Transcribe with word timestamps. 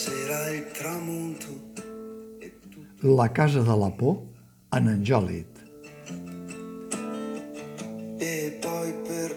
sera 0.00 0.48
il 0.48 0.64
tramonto 0.72 1.50
e 2.40 2.50
La 3.02 3.28
casa 3.28 3.60
de 3.62 3.76
la 3.76 3.90
por 3.90 4.22
en 4.72 4.86
Anjòlit. 4.88 5.52
E 8.18 8.58
poi 8.62 8.94
per 9.08 9.30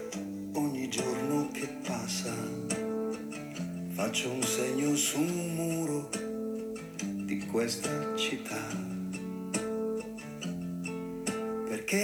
ogni 0.54 0.88
giorno 0.88 1.50
che 1.52 1.68
passa 1.86 2.32
faccio 3.92 4.30
un 4.30 4.42
segno 4.42 4.94
su 4.96 5.18
un 5.18 5.54
muro 5.54 6.08
di 7.26 7.44
questa 7.52 8.16
città. 8.16 8.64
Perché 11.68 12.00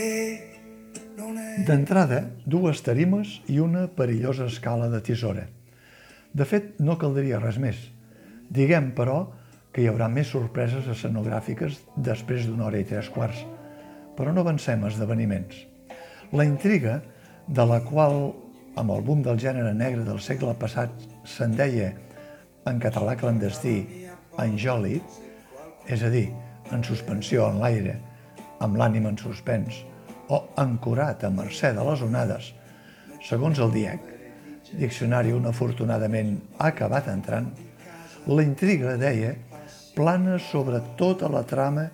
non 1.16 1.38
è... 1.38 1.62
D'entrada, 1.64 2.30
dues 2.44 2.82
tarimes 2.82 3.40
i 3.46 3.56
una 3.56 3.88
perillosa 3.88 4.44
escala 4.44 4.88
de 4.88 5.00
tisora. 5.00 5.48
De 6.30 6.44
fet, 6.44 6.76
no 6.78 6.98
caldria 7.00 7.40
res 7.40 7.56
més. 7.56 7.80
Diguem, 8.50 8.90
però, 8.98 9.22
que 9.70 9.84
hi 9.84 9.88
haurà 9.90 10.08
més 10.10 10.30
sorpreses 10.34 10.88
escenogràfiques 10.90 11.78
després 11.96 12.48
d'una 12.48 12.66
hora 12.66 12.80
i 12.82 12.86
tres 12.86 13.10
quarts. 13.14 13.44
Però 14.18 14.34
no 14.34 14.42
avancem 14.42 14.82
esdeveniments. 14.88 15.60
La 16.34 16.46
intriga, 16.46 16.98
de 17.46 17.66
la 17.66 17.78
qual, 17.86 18.32
amb 18.78 18.94
el 18.94 19.04
boom 19.06 19.22
del 19.22 19.38
gènere 19.38 19.70
negre 19.74 20.02
del 20.06 20.18
segle 20.22 20.56
passat, 20.58 20.90
se'n 21.26 21.54
deia, 21.58 21.92
en 22.66 22.82
català 22.82 23.16
clandestí, 23.18 23.78
Anjòlit, 24.38 25.18
és 25.90 26.02
a 26.02 26.10
dir, 26.10 26.26
en 26.74 26.82
suspensió 26.86 27.46
en 27.50 27.62
l'aire, 27.62 27.96
amb 28.62 28.78
l'ànima 28.78 29.10
en 29.14 29.18
suspens, 29.18 29.84
o 30.30 30.42
ancorat 30.62 31.24
a 31.26 31.30
mercè 31.34 31.72
de 31.74 31.86
les 31.86 32.02
onades, 32.06 32.52
segons 33.26 33.58
el 33.62 33.72
DIEC, 33.74 34.06
diccionari 34.78 35.32
on 35.34 35.48
afortunadament 35.50 36.36
ha 36.58 36.70
acabat 36.70 37.08
entrant, 37.10 37.50
la 38.26 38.42
intriga, 38.42 38.96
deia, 39.00 39.34
plana 39.96 40.38
sobre 40.38 40.80
tota 40.98 41.28
la 41.32 41.42
trama 41.46 41.88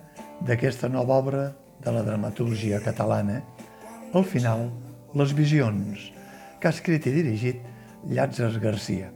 d'aquesta 0.45 0.89
nova 0.91 1.15
obra 1.21 1.45
de 1.83 1.93
la 1.93 2.03
dramaturgia 2.03 2.81
catalana, 2.83 3.41
al 4.13 4.25
final, 4.25 4.67
les 5.15 5.33
visions, 5.33 6.11
que 6.59 6.67
ha 6.67 6.75
escrit 6.75 7.07
i 7.07 7.13
dirigit 7.15 7.63
Llàtzer 8.07 8.51
Garcia. 8.61 9.09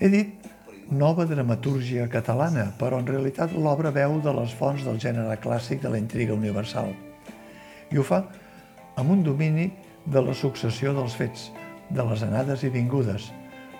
He 0.00 0.08
dit 0.10 0.50
nova 0.90 1.24
dramatúrgia 1.24 2.08
catalana, 2.12 2.70
però 2.78 2.98
en 3.00 3.08
realitat 3.08 3.54
l'obra 3.56 3.92
veu 3.94 4.18
de 4.24 4.32
les 4.36 4.52
fonts 4.58 4.84
del 4.84 5.00
gènere 5.00 5.38
clàssic 5.40 5.80
de 5.82 5.92
la 5.92 6.00
intriga 6.00 6.34
universal. 6.36 6.92
I 7.92 8.00
ho 8.00 8.04
fa 8.04 8.24
amb 9.00 9.10
un 9.10 9.22
domini 9.24 9.70
de 10.04 10.20
la 10.20 10.34
successió 10.34 10.92
dels 10.96 11.16
fets, 11.16 11.50
de 11.90 12.04
les 12.04 12.22
anades 12.24 12.64
i 12.64 12.72
vingudes, 12.72 13.30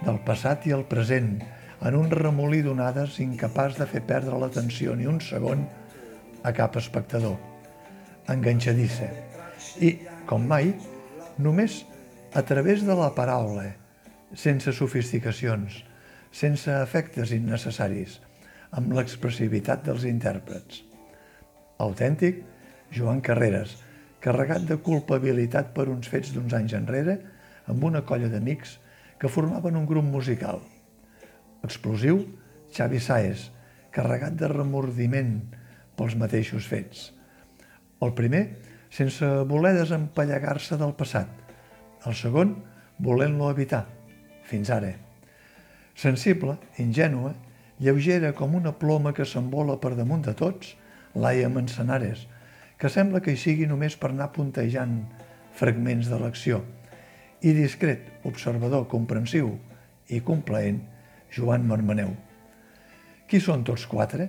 del 0.04 0.18
passat 0.24 0.66
i 0.68 0.74
el 0.76 0.84
present, 0.88 1.38
en 1.84 1.96
un 1.98 2.08
remolí 2.10 2.62
d'onades 2.64 3.18
incapaç 3.20 3.76
de 3.76 3.86
fer 3.88 4.00
perdre 4.08 4.38
l'atenció 4.40 4.94
ni 4.96 5.04
un 5.06 5.20
segon 5.20 5.66
a 6.44 6.52
cap 6.56 6.78
espectador. 6.80 7.36
Enganxadissa. 8.32 9.10
I, 9.84 9.90
com 10.28 10.46
mai, 10.48 10.72
només 11.38 11.82
a 12.32 12.42
través 12.42 12.84
de 12.88 12.96
la 12.96 13.10
paraula, 13.16 13.66
sense 14.34 14.72
sofisticacions, 14.72 15.82
sense 16.32 16.72
efectes 16.80 17.34
innecessaris, 17.36 18.18
amb 18.74 18.96
l'expressivitat 18.96 19.84
dels 19.86 20.08
intèrprets. 20.08 20.80
Autèntic, 21.84 22.40
Joan 22.94 23.20
Carreras, 23.20 23.76
carregat 24.24 24.64
de 24.66 24.80
culpabilitat 24.80 25.74
per 25.76 25.90
uns 25.92 26.08
fets 26.08 26.32
d'uns 26.32 26.56
anys 26.56 26.74
enrere, 26.80 27.18
amb 27.68 27.84
una 27.84 28.02
colla 28.08 28.30
d'amics 28.32 28.78
que 29.20 29.30
formaven 29.30 29.76
un 29.76 29.86
grup 29.88 30.08
musical. 30.08 30.64
Explosiu, 31.64 32.20
Xavi 32.74 33.00
Saez, 33.00 33.48
carregat 33.94 34.36
de 34.36 34.50
remordiment 34.50 35.38
pels 35.96 36.16
mateixos 36.18 36.66
fets. 36.68 37.08
El 38.04 38.12
primer, 38.18 38.44
sense 38.92 39.26
voler 39.48 39.72
desempallegar-se 39.78 40.78
del 40.80 40.94
passat. 40.98 41.30
El 42.04 42.14
segon, 42.18 42.56
volent-lo 42.98 43.48
evitar, 43.50 43.86
fins 44.44 44.70
ara. 44.74 44.92
Sensible, 45.96 46.58
ingènua, 46.82 47.32
lleugera 47.78 48.32
com 48.34 48.54
una 48.58 48.74
ploma 48.78 49.14
que 49.14 49.26
s'envola 49.26 49.78
per 49.80 49.94
damunt 49.98 50.24
de 50.26 50.34
tots, 50.38 50.74
Laia 51.14 51.48
Manzanares, 51.48 52.26
que 52.78 52.90
sembla 52.90 53.22
que 53.22 53.34
hi 53.34 53.40
sigui 53.40 53.68
només 53.70 53.96
per 53.96 54.10
anar 54.10 54.32
puntejant 54.34 54.98
fragments 55.54 56.10
de 56.10 56.18
l'acció, 56.18 56.60
i 57.40 57.54
discret, 57.54 58.10
observador, 58.26 58.88
comprensiu 58.90 59.54
i 60.10 60.20
complaent, 60.20 60.82
Joan 61.34 61.66
Marmaneu. 61.66 62.12
Qui 63.26 63.40
són 63.42 63.64
tots 63.66 63.88
quatre? 63.90 64.28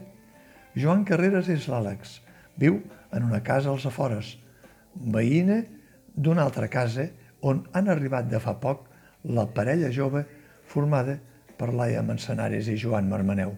Joan 0.75 1.03
Carreras 1.05 1.49
és 1.53 1.67
l'Àlex, 1.69 2.19
viu 2.57 2.79
en 3.13 3.27
una 3.27 3.43
casa 3.45 3.69
als 3.69 3.85
afores, 3.85 4.33
veïna 4.95 5.61
d'una 6.15 6.44
altra 6.47 6.67
casa 6.71 7.09
on 7.45 7.61
han 7.77 7.91
arribat 7.91 8.27
de 8.31 8.39
fa 8.41 8.55
poc 8.59 8.88
la 9.38 9.45
parella 9.53 9.91
jove 9.94 10.23
formada 10.71 11.19
per 11.59 11.71
Laia 11.73 12.01
Manzanares 12.03 12.67
i 12.71 12.77
Joan 12.81 13.09
Marmaneu. 13.11 13.53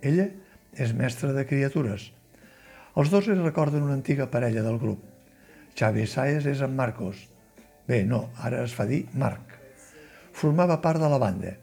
Ella 0.00 0.28
és 0.72 0.94
mestra 0.94 1.32
de 1.34 1.46
criatures. 1.48 2.10
Els 2.96 3.10
dos 3.12 3.26
es 3.28 3.42
recorden 3.42 3.84
una 3.84 3.96
antiga 3.98 4.30
parella 4.30 4.62
del 4.62 4.78
grup. 4.78 5.02
Xavi 5.76 6.06
Saez 6.06 6.46
és 6.48 6.62
en 6.64 6.76
Marcos. 6.76 7.26
Bé, 7.88 8.04
no, 8.08 8.28
ara 8.40 8.62
es 8.64 8.74
fa 8.74 8.86
dir 8.88 9.04
Marc. 9.12 9.58
Formava 10.32 10.80
part 10.84 11.02
de 11.02 11.10
la 11.10 11.20
banda. 11.20 11.56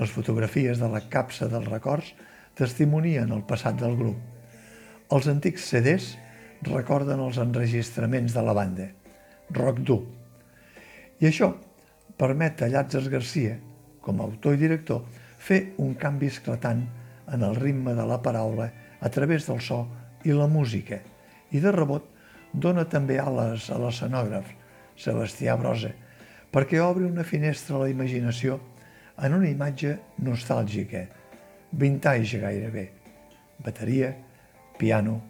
Les 0.00 0.08
fotografies 0.08 0.80
de 0.80 0.88
la 0.88 1.02
capsa 1.12 1.48
dels 1.52 1.68
records 1.68 2.14
testimonien 2.56 3.32
el 3.34 3.42
passat 3.48 3.76
del 3.80 3.96
grup. 3.98 4.16
Els 5.12 5.28
antics 5.28 5.66
CDs 5.68 6.14
recorden 6.64 7.20
els 7.20 7.40
enregistraments 7.42 8.32
de 8.32 8.44
la 8.46 8.54
banda. 8.56 8.88
Rock 9.52 9.82
dur. 9.84 10.00
I 11.20 11.28
això 11.28 11.50
permet 12.16 12.62
a 12.62 12.70
Llàtzer 12.72 13.04
Garcia, 13.12 13.58
com 14.00 14.20
a 14.20 14.28
autor 14.30 14.56
i 14.56 14.62
director, 14.62 15.04
fer 15.38 15.74
un 15.82 15.92
canvi 15.98 16.30
esclatant 16.32 16.86
en 17.32 17.44
el 17.44 17.56
ritme 17.58 17.94
de 17.94 18.06
la 18.06 18.20
paraula 18.22 18.70
a 19.00 19.10
través 19.10 19.46
del 19.48 19.60
so 19.60 19.84
i 20.24 20.32
la 20.32 20.48
música, 20.48 21.00
i 21.50 21.60
de 21.60 21.72
rebot 21.74 22.08
dona 22.52 22.84
també 22.88 23.18
ales 23.20 23.68
a 23.70 23.78
l'escenògraf, 23.80 24.48
Sebastià 24.96 25.56
Brosa, 25.58 25.92
perquè 26.52 26.80
obre 26.84 27.08
una 27.08 27.24
finestra 27.24 27.76
a 27.76 27.84
la 27.84 27.90
imaginació 27.90 28.60
en 29.22 29.34
una 29.36 29.48
imatge 29.48 29.94
nostàlgica, 30.26 31.04
vintage 31.78 32.40
gairebé. 32.42 32.88
Bateria, 33.62 34.10
piano, 34.78 35.20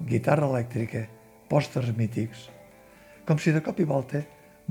guitarra 0.00 0.48
elèctrica, 0.48 1.04
pòsters 1.50 1.92
mítics, 1.96 2.48
com 3.28 3.38
si 3.38 3.52
de 3.52 3.60
cop 3.62 3.78
i 3.80 3.86
volta 3.86 4.22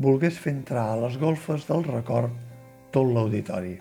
volgués 0.01 0.39
fer 0.41 0.55
entrar 0.55 0.87
a 0.89 0.99
les 1.03 1.17
golfes 1.21 1.67
del 1.69 1.85
record 1.85 2.33
tot 2.91 3.07
l'auditori. 3.07 3.77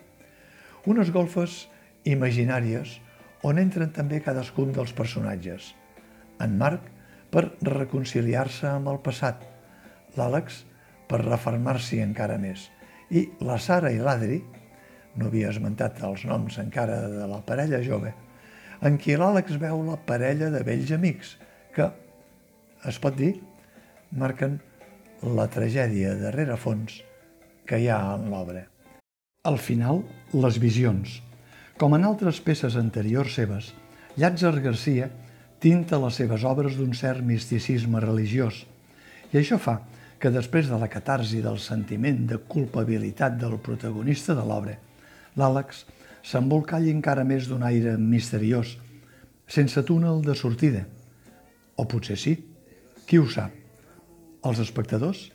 Unes 0.91 1.11
golfes 1.13 1.65
imaginàries 2.05 2.99
on 3.49 3.59
entren 3.59 3.93
també 3.97 4.21
cadascun 4.21 4.75
dels 4.77 4.93
personatges. 4.97 5.73
En 6.41 6.59
Marc 6.61 6.85
per 7.33 7.47
reconciliar-se 7.65 8.69
amb 8.69 8.91
el 8.93 9.01
passat, 9.05 9.41
l'Àlex 10.19 10.65
per 11.09 11.23
refermar-s'hi 11.25 12.01
encara 12.05 12.37
més 12.39 12.69
i 13.11 13.27
la 13.43 13.59
Sara 13.59 13.91
i 13.91 13.99
l'Adri, 13.99 14.39
no 15.17 15.29
havia 15.29 15.51
esmentat 15.51 16.01
els 16.07 16.25
noms 16.29 16.59
encara 16.63 17.01
de 17.11 17.27
la 17.31 17.41
parella 17.47 17.83
jove, 17.85 18.13
en 18.83 18.97
qui 19.01 19.17
l'Àlex 19.19 19.59
veu 19.61 19.83
la 19.87 19.99
parella 20.09 20.51
de 20.55 20.63
vells 20.67 20.93
amics 20.97 21.37
que, 21.75 21.91
es 22.89 22.99
pot 23.03 23.17
dir, 23.17 23.35
marquen 24.11 24.59
la 25.23 25.47
tragèdia 25.53 26.15
de 26.19 26.33
rerefons 26.35 27.01
que 27.69 27.79
hi 27.79 27.91
ha 27.93 28.01
en 28.17 28.31
l'obra. 28.33 28.65
Al 29.45 29.59
final, 29.59 30.03
les 30.33 30.59
visions. 30.61 31.21
Com 31.81 31.95
en 31.97 32.05
altres 32.05 32.41
peces 32.45 32.77
anteriors 32.77 33.37
seves, 33.37 33.71
Llàtzer 34.21 34.53
Garcia 34.61 35.09
tinta 35.61 36.01
les 36.01 36.17
seves 36.19 36.45
obres 36.45 36.77
d'un 36.77 36.93
cert 36.97 37.23
misticisme 37.25 38.01
religiós 38.03 38.65
i 39.31 39.39
això 39.39 39.59
fa 39.63 39.79
que 40.21 40.33
després 40.35 40.69
de 40.69 40.77
la 40.81 40.89
catarsi 40.91 41.41
del 41.45 41.59
sentiment 41.63 42.25
de 42.29 42.41
culpabilitat 42.51 43.37
del 43.41 43.57
protagonista 43.63 44.35
de 44.37 44.45
l'obra, 44.45 44.75
l'Àlex 45.39 45.85
s'embolcalli 46.27 46.93
encara 46.93 47.25
més 47.25 47.49
d'un 47.49 47.63
aire 47.67 47.97
misteriós, 47.99 48.77
sense 49.47 49.83
túnel 49.87 50.23
de 50.25 50.35
sortida. 50.35 50.85
O 51.77 51.87
potser 51.89 52.19
sí, 52.19 52.37
qui 53.07 53.19
ho 53.19 53.29
sap? 53.31 53.55
Els 54.47 54.61
espectadors? 54.63 55.29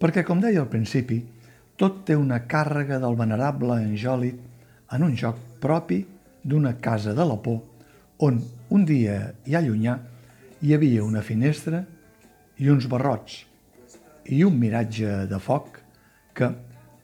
Perquè, 0.00 0.24
com 0.26 0.40
deia 0.40 0.62
al 0.62 0.70
principi, 0.72 1.20
tot 1.80 2.04
té 2.06 2.16
una 2.16 2.44
càrrega 2.48 3.00
del 3.02 3.16
venerable 3.18 3.78
Anjòlit 3.80 4.40
en 4.94 5.06
un 5.06 5.16
joc 5.18 5.38
propi 5.60 6.04
d'una 6.44 6.76
casa 6.80 7.14
de 7.16 7.24
la 7.26 7.36
por 7.42 7.62
on 8.22 8.38
un 8.70 8.84
dia 8.86 9.32
ja 9.48 9.60
llunyà 9.64 9.96
hi 10.62 10.74
havia 10.74 11.02
una 11.04 11.22
finestra 11.22 11.82
i 12.62 12.70
uns 12.70 12.86
barrots 12.90 13.40
i 14.30 14.44
un 14.46 14.54
miratge 14.60 15.24
de 15.28 15.40
foc 15.42 15.80
que, 16.34 16.48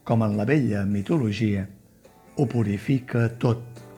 com 0.05 0.23
en 0.25 0.37
la 0.39 0.47
vella 0.49 0.85
mitologia, 0.87 1.67
ho 2.35 2.47
purifica 2.47 3.29
tot. 3.29 3.90